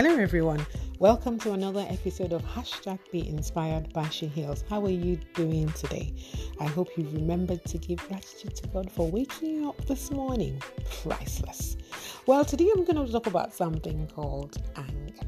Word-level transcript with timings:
Hello, 0.00 0.14
everyone. 0.14 0.64
Welcome 1.00 1.40
to 1.40 1.54
another 1.54 1.84
episode 1.88 2.32
of 2.32 2.40
Hashtag 2.44 3.00
Be 3.10 3.28
Inspired 3.28 3.92
by 3.92 4.08
She 4.10 4.28
Heals. 4.28 4.62
How 4.70 4.80
are 4.84 4.90
you 4.90 5.18
doing 5.34 5.72
today? 5.72 6.14
I 6.60 6.66
hope 6.66 6.90
you've 6.96 7.12
remembered 7.12 7.64
to 7.64 7.78
give 7.78 7.98
gratitude 8.06 8.54
to 8.54 8.68
God 8.68 8.92
for 8.92 9.10
waking 9.10 9.56
you 9.56 9.70
up 9.70 9.84
this 9.86 10.12
morning. 10.12 10.62
Priceless. 11.02 11.76
Well, 12.26 12.44
today 12.44 12.70
I'm 12.72 12.84
going 12.84 13.04
to 13.04 13.12
talk 13.12 13.26
about 13.26 13.52
something 13.52 14.06
called 14.06 14.58
anger. 14.76 15.26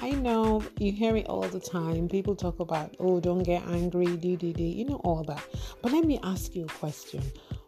I 0.00 0.12
know 0.12 0.62
you 0.78 0.92
hear 0.92 1.16
it 1.16 1.26
all 1.26 1.42
the 1.42 1.58
time. 1.58 2.08
People 2.08 2.36
talk 2.36 2.60
about, 2.60 2.94
oh, 3.00 3.18
don't 3.18 3.42
get 3.42 3.66
angry, 3.66 4.16
do, 4.16 4.36
do, 4.36 4.52
do, 4.52 4.62
you 4.62 4.84
know, 4.84 5.00
all 5.02 5.24
that. 5.24 5.44
But 5.82 5.90
let 5.90 6.04
me 6.04 6.20
ask 6.22 6.54
you 6.54 6.66
a 6.66 6.68
question. 6.68 7.24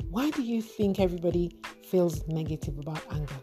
Why 0.08 0.30
do 0.30 0.44
you 0.44 0.62
think 0.62 1.00
everybody 1.00 1.50
feels 1.82 2.24
negative 2.28 2.78
about 2.78 3.02
anger? 3.10 3.40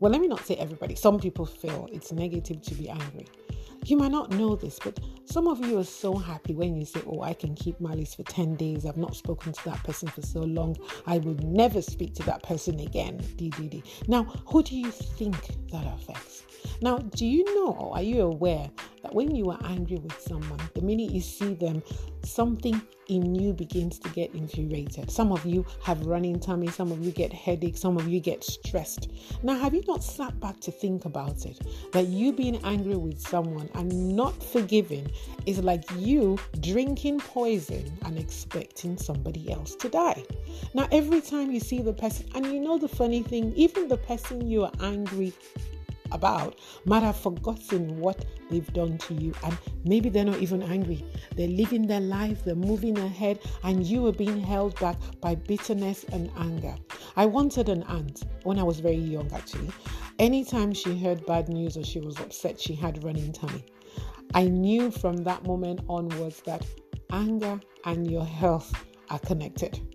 Well, 0.00 0.10
let 0.12 0.20
me 0.20 0.28
not 0.28 0.44
say 0.44 0.54
everybody. 0.56 0.94
Some 0.94 1.18
people 1.18 1.46
feel 1.46 1.88
it's 1.92 2.12
negative 2.12 2.62
to 2.62 2.74
be 2.74 2.88
angry. 2.88 3.26
You 3.86 3.98
might 3.98 4.12
not 4.12 4.30
know 4.30 4.56
this, 4.56 4.78
but 4.82 4.98
some 5.26 5.46
of 5.46 5.64
you 5.64 5.78
are 5.78 5.84
so 5.84 6.16
happy 6.16 6.54
when 6.54 6.74
you 6.74 6.86
say, 6.86 7.02
Oh, 7.06 7.20
I 7.20 7.34
can 7.34 7.54
keep 7.54 7.78
malice 7.80 8.14
for 8.14 8.22
10 8.22 8.56
days. 8.56 8.86
I've 8.86 8.96
not 8.96 9.14
spoken 9.14 9.52
to 9.52 9.64
that 9.66 9.82
person 9.84 10.08
for 10.08 10.22
so 10.22 10.40
long. 10.40 10.76
I 11.06 11.18
would 11.18 11.44
never 11.44 11.82
speak 11.82 12.14
to 12.14 12.22
that 12.24 12.42
person 12.42 12.80
again. 12.80 13.18
DDD. 13.36 13.84
Now, 14.08 14.24
who 14.46 14.62
do 14.62 14.76
you 14.76 14.90
think 14.90 15.36
that 15.70 15.86
affects? 15.86 16.44
Now, 16.80 16.98
do 16.98 17.26
you 17.26 17.44
know 17.54 17.90
are 17.92 18.02
you 18.02 18.22
aware 18.22 18.70
that 19.04 19.14
when 19.14 19.34
you 19.34 19.50
are 19.50 19.58
angry 19.64 19.98
with 19.98 20.18
someone, 20.18 20.58
the 20.74 20.80
minute 20.80 21.10
you 21.10 21.20
see 21.20 21.52
them, 21.52 21.82
something 22.24 22.80
in 23.08 23.34
you 23.34 23.52
begins 23.52 23.98
to 23.98 24.08
get 24.08 24.34
infuriated? 24.34 25.10
Some 25.10 25.30
of 25.30 25.44
you 25.44 25.66
have 25.82 26.06
running 26.06 26.40
tummy, 26.40 26.68
some 26.68 26.90
of 26.90 27.04
you 27.04 27.12
get 27.12 27.30
headache, 27.30 27.76
some 27.76 27.98
of 27.98 28.08
you 28.08 28.18
get 28.18 28.42
stressed. 28.42 29.10
Now, 29.42 29.58
have 29.58 29.74
you 29.74 29.82
not 29.86 30.02
sat 30.02 30.40
back 30.40 30.58
to 30.60 30.70
think 30.70 31.04
about 31.04 31.44
it? 31.44 31.60
That 31.92 32.06
you 32.06 32.32
being 32.32 32.58
angry 32.64 32.96
with 32.96 33.20
someone 33.20 33.68
and 33.74 34.16
not 34.16 34.42
forgiving 34.42 35.10
is 35.44 35.58
like 35.58 35.84
you 35.98 36.38
drinking 36.60 37.20
poison 37.20 37.92
and 38.06 38.18
expecting 38.18 38.96
somebody 38.96 39.52
else 39.52 39.74
to 39.76 39.90
die. 39.90 40.24
Now, 40.72 40.88
every 40.90 41.20
time 41.20 41.50
you 41.50 41.60
see 41.60 41.82
the 41.82 41.92
person, 41.92 42.26
and 42.34 42.46
you 42.46 42.58
know 42.58 42.78
the 42.78 42.88
funny 42.88 43.22
thing, 43.22 43.52
even 43.54 43.86
the 43.86 43.98
person 43.98 44.48
you 44.48 44.64
are 44.64 44.72
angry 44.80 45.34
about 46.14 46.58
might 46.86 47.02
have 47.02 47.16
forgotten 47.16 47.98
what 47.98 48.24
they've 48.50 48.72
done 48.72 48.96
to 48.98 49.14
you 49.14 49.34
and 49.44 49.58
maybe 49.84 50.08
they're 50.08 50.24
not 50.24 50.38
even 50.38 50.62
angry. 50.62 51.04
They're 51.36 51.48
living 51.48 51.86
their 51.86 52.00
life 52.00 52.44
they're 52.44 52.54
moving 52.54 52.98
ahead 52.98 53.40
and 53.62 53.84
you 53.84 54.06
are 54.06 54.12
being 54.12 54.40
held 54.40 54.78
back 54.80 54.96
by 55.20 55.34
bitterness 55.34 56.04
and 56.12 56.30
anger. 56.38 56.74
I 57.16 57.26
wanted 57.26 57.68
an 57.68 57.82
aunt 57.84 58.22
when 58.44 58.58
i 58.58 58.62
was 58.62 58.80
very 58.80 58.96
young 58.96 59.30
actually. 59.32 59.70
Anytime 60.18 60.72
she 60.72 60.96
heard 60.96 61.26
bad 61.26 61.48
news 61.48 61.76
or 61.76 61.84
she 61.84 62.00
was 62.00 62.18
upset 62.18 62.60
she 62.60 62.74
had 62.74 63.04
running 63.04 63.32
tummy. 63.32 63.64
I 64.34 64.44
knew 64.44 64.90
from 64.90 65.18
that 65.18 65.44
moment 65.44 65.80
onwards 65.88 66.40
that 66.42 66.64
anger 67.12 67.60
and 67.84 68.10
your 68.10 68.24
health 68.24 68.72
are 69.10 69.18
connected 69.18 69.93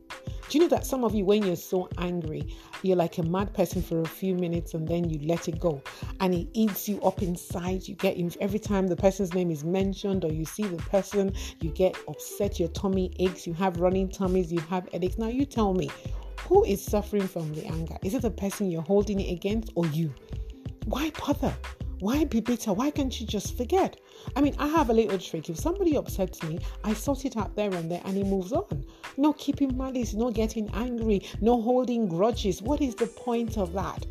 do 0.49 0.57
you 0.57 0.63
know 0.63 0.69
that 0.69 0.85
some 0.85 1.03
of 1.03 1.13
you, 1.13 1.25
when 1.25 1.43
you're 1.43 1.55
so 1.55 1.87
angry, 1.99 2.55
you're 2.81 2.95
like 2.95 3.19
a 3.19 3.23
mad 3.23 3.53
person 3.53 3.83
for 3.83 4.01
a 4.01 4.07
few 4.07 4.33
minutes 4.33 4.73
and 4.73 4.87
then 4.87 5.07
you 5.07 5.19
let 5.27 5.47
it 5.47 5.59
go 5.59 5.81
and 6.19 6.33
it 6.33 6.47
eats 6.53 6.89
you 6.89 6.99
up 7.01 7.21
inside? 7.21 7.87
You 7.87 7.93
get 7.93 8.17
every 8.41 8.57
time 8.57 8.87
the 8.87 8.95
person's 8.95 9.35
name 9.35 9.51
is 9.51 9.63
mentioned 9.63 10.25
or 10.25 10.31
you 10.31 10.45
see 10.45 10.63
the 10.63 10.77
person, 10.77 11.33
you 11.61 11.69
get 11.69 11.95
upset, 12.07 12.59
your 12.59 12.69
tummy 12.69 13.13
aches, 13.19 13.45
you 13.45 13.53
have 13.53 13.79
running 13.79 14.09
tummies, 14.09 14.51
you 14.51 14.59
have 14.61 14.89
headaches. 14.91 15.19
Now, 15.19 15.27
you 15.27 15.45
tell 15.45 15.75
me, 15.75 15.89
who 16.47 16.63
is 16.63 16.83
suffering 16.83 17.27
from 17.27 17.53
the 17.53 17.65
anger? 17.67 17.97
Is 18.03 18.15
it 18.15 18.23
the 18.23 18.31
person 18.31 18.71
you're 18.71 18.81
holding 18.81 19.19
it 19.19 19.31
against 19.31 19.71
or 19.75 19.85
you? 19.87 20.11
Why 20.85 21.11
bother? 21.11 21.53
Why 21.99 22.23
be 22.23 22.39
bitter? 22.39 22.71
Why 22.71 22.91
can't 22.91 23.19
you 23.19 23.27
just 23.27 23.57
forget? 23.57 23.99
I 24.35 24.41
mean, 24.41 24.55
I 24.57 24.67
have 24.67 24.89
a 24.89 24.93
little 24.93 25.17
trick. 25.17 25.49
If 25.49 25.57
somebody 25.57 25.97
upsets 25.97 26.41
me, 26.43 26.59
I 26.83 26.93
sort 26.93 27.25
it 27.25 27.35
out 27.35 27.55
there 27.57 27.73
and 27.73 27.91
there 27.91 28.01
and 28.05 28.17
it 28.17 28.25
moves 28.25 28.53
on. 28.53 28.85
No 29.17 29.33
keeping 29.33 29.77
malice, 29.77 30.13
no 30.13 30.31
getting 30.31 30.69
angry, 30.73 31.23
no 31.41 31.61
holding 31.61 32.07
grudges. 32.07 32.61
What 32.61 32.81
is 32.81 32.95
the 32.95 33.07
point 33.07 33.57
of 33.57 33.73
that? 33.73 34.05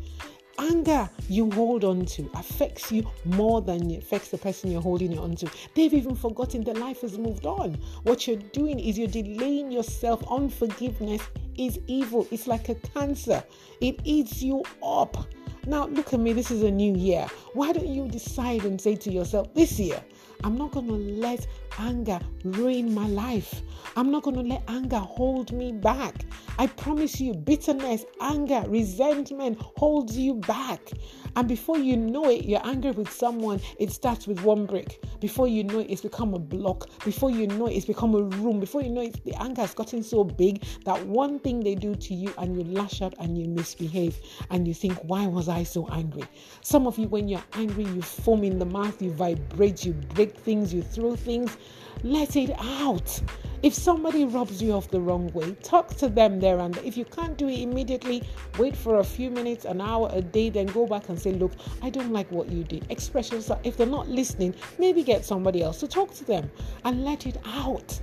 anger 0.59 1.09
you 1.29 1.49
hold 1.51 1.83
on 1.85 2.05
to 2.05 2.29
affects 2.35 2.91
you 2.91 3.09
more 3.23 3.61
than 3.61 3.89
it 3.89 4.03
affects 4.03 4.29
the 4.29 4.37
person 4.37 4.69
you're 4.69 4.81
holding 4.81 5.13
it 5.13 5.17
on 5.17 5.35
to. 5.35 5.49
They've 5.73 5.93
even 5.93 6.15
forgotten 6.15 6.63
that 6.65 6.77
life 6.77 7.01
has 7.01 7.17
moved 7.17 7.45
on. 7.45 7.77
What 8.03 8.27
you're 8.27 8.37
doing 8.37 8.79
is 8.79 8.97
you're 8.97 9.07
delaying 9.07 9.71
yourself. 9.71 10.21
Unforgiveness 10.29 11.21
is 11.57 11.79
evil, 11.87 12.27
it's 12.31 12.47
like 12.47 12.69
a 12.69 12.75
cancer, 12.75 13.43
it 13.81 13.99
eats 14.03 14.41
you 14.41 14.63
up. 14.83 15.25
Now, 15.69 15.85
look 15.85 16.15
at 16.15 16.19
me, 16.19 16.33
this 16.33 16.49
is 16.49 16.63
a 16.63 16.71
new 16.71 16.95
year. 16.95 17.27
Why 17.53 17.71
don't 17.73 17.85
you 17.85 18.07
decide 18.07 18.65
and 18.65 18.81
say 18.81 18.95
to 18.95 19.11
yourself, 19.11 19.53
this 19.53 19.79
year, 19.79 20.03
I'm 20.43 20.57
not 20.57 20.71
going 20.71 20.87
to 20.87 20.93
let 20.93 21.45
anger 21.77 22.19
ruin 22.43 22.93
my 22.93 23.07
life. 23.07 23.61
I'm 23.95 24.11
not 24.11 24.23
going 24.23 24.35
to 24.35 24.41
let 24.41 24.63
anger 24.67 24.99
hold 24.99 25.51
me 25.51 25.71
back. 25.71 26.25
I 26.57 26.67
promise 26.67 27.19
you, 27.19 27.33
bitterness, 27.33 28.05
anger, 28.21 28.63
resentment 28.67 29.59
holds 29.77 30.17
you 30.17 30.35
back. 30.35 30.91
And 31.35 31.47
before 31.47 31.77
you 31.77 31.95
know 31.95 32.29
it, 32.29 32.45
you're 32.45 32.65
angry 32.65 32.91
with 32.91 33.11
someone. 33.11 33.61
It 33.77 33.91
starts 33.91 34.27
with 34.27 34.41
one 34.43 34.65
brick. 34.65 35.01
Before 35.19 35.47
you 35.47 35.63
know 35.63 35.79
it, 35.79 35.89
it's 35.89 36.01
become 36.01 36.33
a 36.33 36.39
block. 36.39 36.89
Before 37.05 37.29
you 37.29 37.47
know 37.47 37.67
it, 37.67 37.73
it's 37.73 37.85
become 37.85 38.15
a 38.15 38.23
room. 38.23 38.59
Before 38.59 38.81
you 38.81 38.89
know 38.89 39.01
it, 39.01 39.23
the 39.23 39.35
anger 39.41 39.61
has 39.61 39.73
gotten 39.73 40.03
so 40.03 40.23
big 40.23 40.63
that 40.85 41.05
one 41.05 41.39
thing 41.39 41.61
they 41.61 41.75
do 41.75 41.95
to 41.95 42.13
you 42.13 42.33
and 42.37 42.55
you 42.55 42.63
lash 42.73 43.01
out 43.01 43.13
and 43.19 43.37
you 43.37 43.47
misbehave 43.47 44.19
and 44.49 44.67
you 44.67 44.73
think, 44.73 44.97
why 45.03 45.27
was 45.27 45.47
I 45.49 45.63
so 45.63 45.87
angry? 45.91 46.23
Some 46.61 46.87
of 46.87 46.97
you, 46.97 47.07
when 47.07 47.27
you're 47.27 47.43
angry, 47.53 47.85
you 47.85 48.01
foam 48.01 48.43
in 48.43 48.59
the 48.59 48.65
mouth, 48.65 49.01
you 49.01 49.11
vibrate, 49.11 49.85
you 49.85 49.93
break 49.93 50.28
things, 50.37 50.73
you 50.73 50.81
throw 50.81 51.15
things. 51.15 51.57
Let 52.03 52.35
it 52.35 52.51
out. 52.59 53.21
If 53.61 53.73
somebody 53.73 54.23
rubs 54.23 54.61
you 54.61 54.71
off 54.71 54.89
the 54.89 55.01
wrong 55.01 55.33
way, 55.33 55.51
talk 55.63 55.89
to 55.97 56.07
them 56.07 56.39
there 56.39 56.59
and 56.59 56.77
if 56.77 56.95
you 56.95 57.03
can't 57.03 57.37
do 57.37 57.49
it 57.49 57.59
immediately, 57.59 58.23
wait 58.57 58.73
for 58.73 58.99
a 58.99 59.03
few 59.03 59.29
minutes, 59.29 59.65
an 59.65 59.81
hour, 59.81 60.09
a 60.13 60.21
day, 60.21 60.49
then 60.49 60.67
go 60.67 60.87
back 60.87 61.09
and 61.09 61.19
say, 61.19 61.33
Look, 61.33 61.51
I 61.81 61.89
don't 61.89 62.13
like 62.13 62.31
what 62.31 62.49
you 62.49 62.63
did. 62.63 62.85
Express 62.89 63.31
yourself. 63.31 63.59
If 63.65 63.75
they're 63.75 63.85
not 63.85 64.07
listening, 64.07 64.55
maybe 64.77 65.03
get 65.03 65.25
somebody 65.25 65.61
else 65.61 65.81
to 65.81 65.87
talk 65.89 66.13
to 66.15 66.23
them 66.23 66.49
and 66.85 67.03
let 67.03 67.25
it 67.25 67.37
out. 67.45 67.99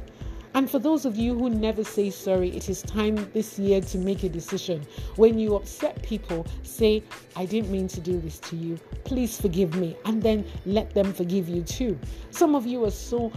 And 0.57 0.71
for 0.71 0.79
those 0.79 1.05
of 1.05 1.19
you 1.19 1.35
who 1.35 1.51
never 1.51 1.85
say 1.85 2.09
sorry, 2.09 2.49
it 2.57 2.71
is 2.71 2.81
time 2.81 3.31
this 3.35 3.59
year 3.59 3.83
to 3.83 3.99
make 3.99 4.23
a 4.23 4.29
decision. 4.31 4.87
When 5.17 5.39
you 5.39 5.55
upset 5.55 6.03
people, 6.03 6.47
say, 6.63 7.03
I 7.37 7.45
didn't 7.45 7.71
mean 7.71 7.89
to 7.89 8.01
do 8.01 8.19
this 8.19 8.39
to 8.39 8.57
you. 8.57 8.79
Please 9.05 9.39
forgive 9.39 9.75
me. 9.75 9.99
And 10.07 10.23
then 10.23 10.47
let 10.65 10.95
them 10.95 11.13
forgive 11.13 11.47
you 11.47 11.63
too. 11.63 11.99
Some 12.31 12.55
of 12.55 12.65
you 12.67 12.83
are 12.87 12.91
so 12.91 13.31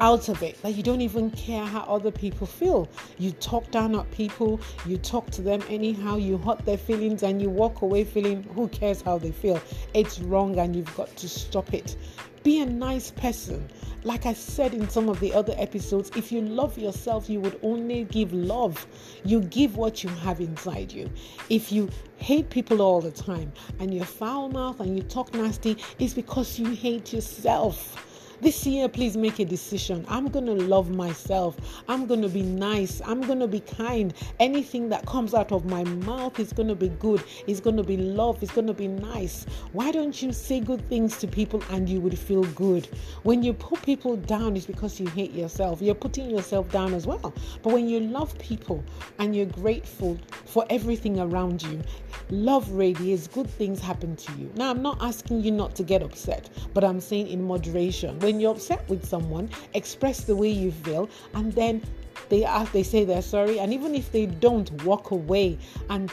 out 0.00 0.30
of 0.30 0.42
it 0.42 0.60
that 0.62 0.72
you 0.72 0.82
don't 0.82 1.02
even 1.02 1.30
care 1.32 1.66
how 1.66 1.80
other 1.80 2.10
people 2.10 2.46
feel. 2.46 2.88
You 3.18 3.32
talk 3.32 3.70
down 3.70 3.94
at 3.94 4.10
people, 4.12 4.62
you 4.86 4.96
talk 4.96 5.30
to 5.32 5.42
them 5.42 5.62
anyhow, 5.68 6.16
you 6.16 6.38
hurt 6.38 6.64
their 6.64 6.78
feelings, 6.78 7.22
and 7.22 7.42
you 7.42 7.50
walk 7.50 7.82
away 7.82 8.04
feeling 8.04 8.44
who 8.54 8.66
cares 8.68 9.02
how 9.02 9.18
they 9.18 9.30
feel. 9.30 9.60
It's 9.92 10.20
wrong, 10.20 10.58
and 10.58 10.74
you've 10.74 10.96
got 10.96 11.14
to 11.18 11.28
stop 11.28 11.74
it. 11.74 11.96
Be 12.42 12.60
a 12.60 12.66
nice 12.66 13.12
person. 13.12 13.68
Like 14.02 14.26
I 14.26 14.32
said 14.32 14.74
in 14.74 14.88
some 14.88 15.08
of 15.08 15.20
the 15.20 15.32
other 15.32 15.54
episodes, 15.58 16.10
if 16.16 16.32
you 16.32 16.40
love 16.40 16.76
yourself, 16.76 17.30
you 17.30 17.38
would 17.38 17.60
only 17.62 18.02
give 18.04 18.32
love. 18.32 18.84
You 19.24 19.42
give 19.42 19.76
what 19.76 20.02
you 20.02 20.10
have 20.10 20.40
inside 20.40 20.90
you. 20.90 21.08
If 21.50 21.70
you 21.70 21.88
hate 22.16 22.50
people 22.50 22.82
all 22.82 23.00
the 23.00 23.12
time 23.12 23.52
and 23.78 23.94
you're 23.94 24.04
foul 24.04 24.48
mouth 24.48 24.80
and 24.80 24.96
you 24.96 25.04
talk 25.04 25.32
nasty, 25.34 25.76
it's 26.00 26.14
because 26.14 26.58
you 26.58 26.70
hate 26.70 27.12
yourself. 27.12 28.11
This 28.42 28.66
year, 28.66 28.88
please 28.88 29.16
make 29.16 29.38
a 29.38 29.44
decision. 29.44 30.04
I'm 30.08 30.26
going 30.26 30.46
to 30.46 30.54
love 30.54 30.90
myself. 30.90 31.56
I'm 31.88 32.06
going 32.06 32.22
to 32.22 32.28
be 32.28 32.42
nice. 32.42 33.00
I'm 33.06 33.20
going 33.20 33.38
to 33.38 33.46
be 33.46 33.60
kind. 33.60 34.12
Anything 34.40 34.88
that 34.88 35.06
comes 35.06 35.32
out 35.32 35.52
of 35.52 35.64
my 35.64 35.84
mouth 35.84 36.40
is 36.40 36.52
going 36.52 36.66
to 36.66 36.74
be 36.74 36.88
good. 36.88 37.22
It's 37.46 37.60
going 37.60 37.76
to 37.76 37.84
be 37.84 37.96
love. 37.96 38.42
It's 38.42 38.50
going 38.50 38.66
to 38.66 38.74
be 38.74 38.88
nice. 38.88 39.46
Why 39.70 39.92
don't 39.92 40.20
you 40.20 40.32
say 40.32 40.58
good 40.58 40.84
things 40.88 41.18
to 41.18 41.28
people 41.28 41.62
and 41.70 41.88
you 41.88 42.00
would 42.00 42.18
feel 42.18 42.42
good? 42.42 42.88
When 43.22 43.44
you 43.44 43.52
put 43.52 43.80
people 43.82 44.16
down, 44.16 44.56
it's 44.56 44.66
because 44.66 44.98
you 44.98 45.06
hate 45.06 45.34
yourself. 45.34 45.80
You're 45.80 45.94
putting 45.94 46.28
yourself 46.28 46.68
down 46.72 46.94
as 46.94 47.06
well. 47.06 47.32
But 47.62 47.72
when 47.72 47.88
you 47.88 48.00
love 48.00 48.36
people 48.40 48.82
and 49.20 49.36
you're 49.36 49.46
grateful 49.46 50.18
for 50.46 50.66
everything 50.68 51.20
around 51.20 51.62
you, 51.62 51.80
love 52.28 52.68
radiates, 52.72 53.28
good 53.28 53.48
things 53.48 53.78
happen 53.78 54.16
to 54.16 54.32
you. 54.32 54.50
Now, 54.56 54.70
I'm 54.70 54.82
not 54.82 55.00
asking 55.00 55.44
you 55.44 55.52
not 55.52 55.76
to 55.76 55.84
get 55.84 56.02
upset, 56.02 56.50
but 56.74 56.82
I'm 56.82 56.98
saying 56.98 57.28
in 57.28 57.44
moderation. 57.44 58.18
When 58.18 58.31
when 58.32 58.40
you're 58.40 58.52
upset 58.52 58.88
with 58.88 59.04
someone, 59.04 59.50
express 59.74 60.24
the 60.24 60.34
way 60.34 60.48
you 60.48 60.72
feel, 60.72 61.06
and 61.34 61.52
then 61.52 61.82
they 62.30 62.46
ask, 62.46 62.72
they 62.72 62.82
say 62.82 63.04
they're 63.04 63.20
sorry, 63.20 63.60
and 63.60 63.74
even 63.74 63.94
if 63.94 64.10
they 64.10 64.24
don't, 64.24 64.70
walk 64.84 65.10
away 65.10 65.58
and 65.90 66.10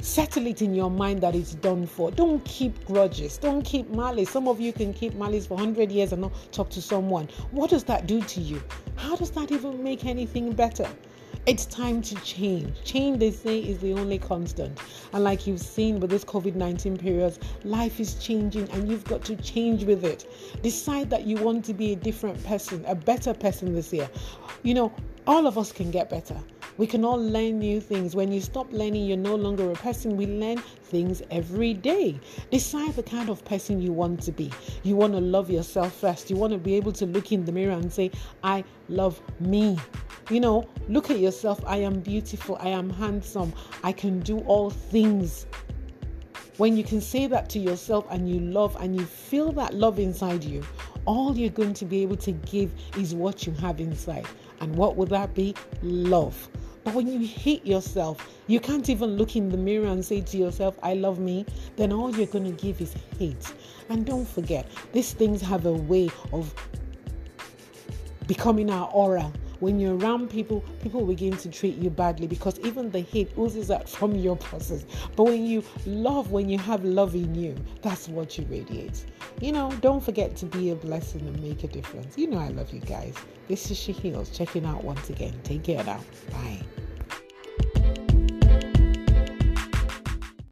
settle 0.00 0.46
it 0.46 0.60
in 0.60 0.74
your 0.74 0.90
mind 0.90 1.22
that 1.22 1.34
it's 1.34 1.54
done 1.54 1.86
for. 1.86 2.10
Don't 2.10 2.44
keep 2.44 2.84
grudges. 2.84 3.38
Don't 3.38 3.62
keep 3.62 3.88
malice. 3.88 4.28
Some 4.28 4.48
of 4.48 4.60
you 4.60 4.70
can 4.70 4.92
keep 4.92 5.14
malice 5.14 5.46
for 5.46 5.54
100 5.54 5.90
years 5.90 6.12
and 6.12 6.20
not 6.20 6.32
talk 6.52 6.68
to 6.70 6.82
someone. 6.82 7.26
What 7.52 7.70
does 7.70 7.84
that 7.84 8.06
do 8.06 8.20
to 8.20 8.40
you? 8.42 8.62
How 8.96 9.16
does 9.16 9.30
that 9.30 9.50
even 9.50 9.82
make 9.82 10.04
anything 10.04 10.52
better? 10.52 10.86
It's 11.46 11.66
time 11.66 12.00
to 12.00 12.14
change. 12.22 12.74
Change, 12.84 13.18
they 13.18 13.30
say, 13.30 13.58
is 13.58 13.78
the 13.80 13.92
only 13.92 14.18
constant. 14.18 14.78
And 15.12 15.22
like 15.22 15.46
you've 15.46 15.60
seen 15.60 16.00
with 16.00 16.08
this 16.08 16.24
COVID 16.24 16.54
19 16.54 16.96
period, 16.96 17.38
life 17.64 18.00
is 18.00 18.14
changing 18.14 18.66
and 18.70 18.88
you've 18.88 19.04
got 19.04 19.22
to 19.26 19.36
change 19.36 19.84
with 19.84 20.06
it. 20.06 20.26
Decide 20.62 21.10
that 21.10 21.26
you 21.26 21.36
want 21.36 21.66
to 21.66 21.74
be 21.74 21.92
a 21.92 21.96
different 21.96 22.42
person, 22.44 22.82
a 22.86 22.94
better 22.94 23.34
person 23.34 23.74
this 23.74 23.92
year. 23.92 24.08
You 24.62 24.72
know, 24.72 24.92
all 25.26 25.46
of 25.46 25.58
us 25.58 25.70
can 25.70 25.90
get 25.90 26.08
better. 26.08 26.40
We 26.76 26.88
can 26.88 27.04
all 27.04 27.22
learn 27.22 27.60
new 27.60 27.80
things. 27.80 28.16
When 28.16 28.32
you 28.32 28.40
stop 28.40 28.72
learning, 28.72 29.06
you're 29.06 29.16
no 29.16 29.36
longer 29.36 29.70
a 29.70 29.74
person. 29.74 30.16
We 30.16 30.26
learn 30.26 30.58
things 30.58 31.22
every 31.30 31.72
day. 31.72 32.18
Decide 32.50 32.96
the 32.96 33.02
kind 33.04 33.28
of 33.28 33.44
person 33.44 33.80
you 33.80 33.92
want 33.92 34.20
to 34.22 34.32
be. 34.32 34.50
You 34.82 34.96
want 34.96 35.12
to 35.12 35.20
love 35.20 35.50
yourself 35.50 35.94
first. 35.94 36.30
You 36.30 36.36
want 36.36 36.52
to 36.52 36.58
be 36.58 36.74
able 36.74 36.90
to 36.94 37.06
look 37.06 37.30
in 37.30 37.44
the 37.44 37.52
mirror 37.52 37.74
and 37.74 37.92
say, 37.92 38.10
I 38.42 38.64
love 38.88 39.20
me. 39.38 39.78
You 40.30 40.40
know, 40.40 40.68
look 40.88 41.10
at 41.10 41.20
yourself. 41.20 41.62
I 41.64 41.76
am 41.76 42.00
beautiful. 42.00 42.56
I 42.60 42.70
am 42.70 42.90
handsome. 42.90 43.52
I 43.84 43.92
can 43.92 44.18
do 44.18 44.40
all 44.40 44.70
things. 44.70 45.46
When 46.56 46.76
you 46.76 46.82
can 46.82 47.00
say 47.00 47.28
that 47.28 47.48
to 47.50 47.60
yourself 47.60 48.04
and 48.10 48.28
you 48.28 48.40
love 48.40 48.76
and 48.80 48.98
you 48.98 49.04
feel 49.06 49.52
that 49.52 49.74
love 49.74 50.00
inside 50.00 50.42
you, 50.42 50.64
all 51.04 51.36
you're 51.36 51.50
going 51.50 51.74
to 51.74 51.84
be 51.84 52.02
able 52.02 52.16
to 52.16 52.32
give 52.32 52.72
is 52.96 53.14
what 53.14 53.46
you 53.46 53.52
have 53.54 53.80
inside. 53.80 54.26
And 54.60 54.74
what 54.74 54.96
would 54.96 55.10
that 55.10 55.34
be? 55.34 55.54
Love. 55.82 56.48
But 56.84 56.94
when 56.94 57.08
you 57.08 57.26
hate 57.26 57.66
yourself, 57.66 58.30
you 58.46 58.60
can't 58.60 58.88
even 58.88 59.16
look 59.16 59.36
in 59.36 59.48
the 59.48 59.56
mirror 59.56 59.86
and 59.86 60.04
say 60.04 60.20
to 60.20 60.36
yourself, 60.36 60.78
I 60.82 60.94
love 60.94 61.18
me, 61.18 61.46
then 61.76 61.92
all 61.92 62.14
you're 62.14 62.26
going 62.26 62.44
to 62.44 62.62
give 62.62 62.80
is 62.80 62.94
hate. 63.18 63.54
And 63.88 64.04
don't 64.04 64.28
forget, 64.28 64.66
these 64.92 65.12
things 65.12 65.40
have 65.40 65.66
a 65.66 65.72
way 65.72 66.10
of 66.32 66.54
becoming 68.26 68.70
our 68.70 68.88
aura 68.90 69.32
when 69.60 69.80
you're 69.80 69.96
around 69.96 70.28
people, 70.28 70.62
people 70.82 71.06
begin 71.06 71.36
to 71.38 71.48
treat 71.48 71.76
you 71.76 71.88
badly 71.88 72.26
because 72.26 72.58
even 72.60 72.90
the 72.90 73.00
hate 73.00 73.30
oozes 73.38 73.70
out 73.70 73.88
from 73.88 74.14
your 74.14 74.36
process. 74.36 74.84
But 75.16 75.24
when 75.24 75.46
you 75.46 75.64
love, 75.86 76.30
when 76.30 76.50
you 76.50 76.58
have 76.58 76.84
love 76.84 77.14
in 77.14 77.34
you, 77.34 77.56
that's 77.80 78.06
what 78.06 78.36
you 78.36 78.44
radiate. 78.50 79.06
You 79.44 79.52
know, 79.52 79.70
don't 79.82 80.02
forget 80.02 80.36
to 80.36 80.46
be 80.46 80.70
a 80.70 80.74
blessing 80.74 81.20
and 81.20 81.38
make 81.42 81.64
a 81.64 81.68
difference. 81.68 82.16
You 82.16 82.28
know, 82.28 82.38
I 82.38 82.48
love 82.48 82.72
you 82.72 82.80
guys. 82.80 83.14
This 83.46 83.70
is 83.70 83.76
She 83.76 83.92
Heals 83.92 84.30
checking 84.30 84.64
out 84.64 84.82
once 84.82 85.10
again. 85.10 85.38
Take 85.44 85.64
care 85.64 85.84
now. 85.84 86.00
Bye. 86.32 86.62